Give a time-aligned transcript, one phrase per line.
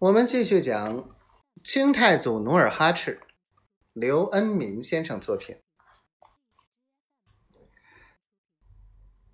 [0.00, 1.14] 我们继续讲
[1.62, 3.20] 清太祖努尔哈赤，
[3.92, 5.60] 刘恩明先生作品。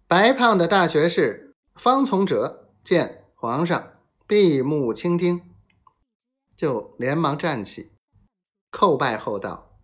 [0.08, 5.54] 白胖的大学士方从哲见皇上闭目倾听，
[6.56, 7.92] 就连忙站起，
[8.72, 9.78] 叩拜后道：“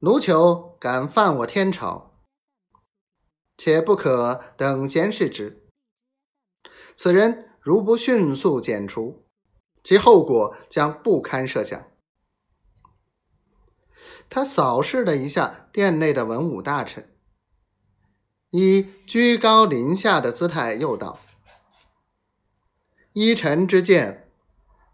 [0.00, 2.20] 奴囚敢犯我天朝，
[3.56, 5.66] 且不可等闲视之。
[6.94, 9.24] 此人。”如不迅速剪除，
[9.82, 11.82] 其后果将不堪设想。
[14.28, 17.08] 他扫视了一下殿内的文武大臣，
[18.50, 21.18] 以居高临下的姿态又道
[23.14, 24.28] ：“依臣之见，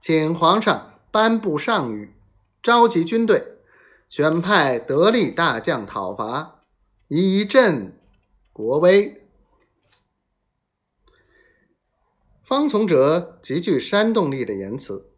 [0.01, 2.11] 请皇上颁布上谕，
[2.63, 3.59] 召集军队，
[4.09, 6.63] 选派得力大将讨伐，
[7.09, 7.99] 以振
[8.53, 9.17] 国威。”
[12.51, 15.13] 方从哲极具煽动力的言辞，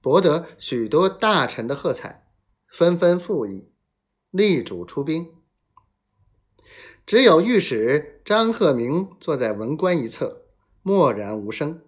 [0.00, 2.26] 博得许多大臣的喝彩，
[2.66, 3.70] 纷纷附议，
[4.32, 5.32] 力主出兵。
[7.06, 10.46] 只有御史张鹤鸣坐在文官一侧，
[10.82, 11.80] 默然无声。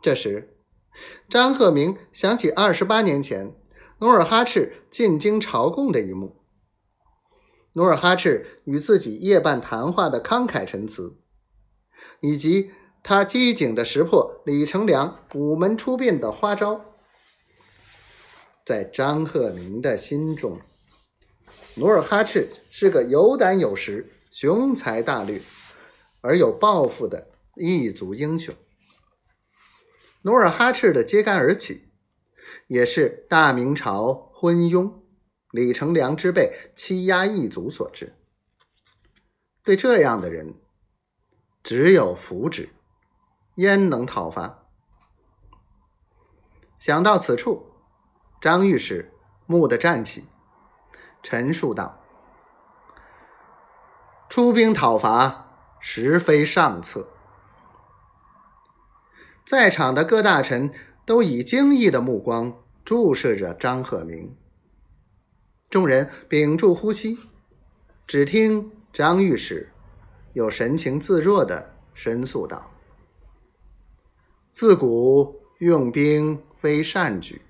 [0.00, 0.56] 这时，
[1.28, 3.54] 张鹤鸣想起二十八年前
[3.98, 6.40] 努尔哈赤进京朝贡的一幕，
[7.74, 11.18] 努尔哈赤与自己夜半谈话的慷慨陈词，
[12.20, 12.70] 以及。
[13.02, 16.84] 他机警的识破李成梁午门出殡的花招，
[18.66, 20.60] 在张鹤鸣的心中，
[21.76, 25.40] 努尔哈赤是个有胆有识、雄才大略
[26.20, 28.54] 而有抱负的异族英雄。
[30.22, 31.88] 努尔哈赤的揭竿而起，
[32.66, 34.92] 也是大明朝昏庸、
[35.52, 38.12] 李成梁之辈欺压异族所致。
[39.62, 40.54] 对这样的人，
[41.62, 42.68] 只有扶植。
[43.58, 44.62] 焉能讨伐？
[46.78, 47.72] 想到此处，
[48.40, 49.12] 张御史
[49.48, 50.28] 蓦地站起，
[51.24, 51.98] 陈述道
[54.30, 55.48] ：“出兵讨伐，
[55.80, 57.08] 实非上策。”
[59.44, 60.72] 在场的各大臣
[61.04, 64.36] 都以惊异的目光注视着张鹤鸣。
[65.68, 67.18] 众人屏住呼吸，
[68.06, 69.72] 只听张御史
[70.34, 72.70] 又神情自若的申诉道。
[74.50, 77.42] 自古用兵非善举，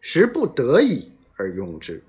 [0.00, 2.02] 时不得已而用之。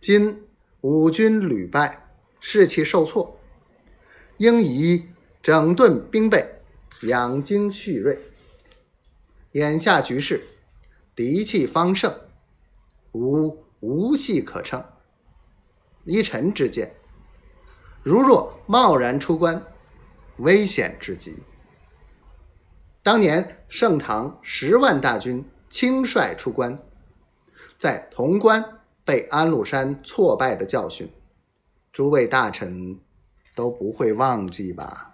[0.00, 0.44] 今
[0.82, 2.08] 五军屡败，
[2.40, 3.38] 士气受挫，
[4.36, 5.06] 应以
[5.42, 6.46] 整顿兵备，
[7.02, 8.18] 养精蓄锐。
[9.52, 10.44] 眼下局势，
[11.16, 12.14] 敌气方盛，
[13.12, 14.84] 吾无戏可乘。
[16.04, 16.94] 依臣之见，
[18.02, 19.64] 如若贸然出关，
[20.38, 21.36] 危险至极。
[23.04, 26.78] 当年盛唐十万大军轻率出关，
[27.76, 28.64] 在潼关
[29.04, 31.12] 被安禄山挫败的教训，
[31.92, 33.00] 诸位大臣
[33.56, 35.11] 都不会忘记吧？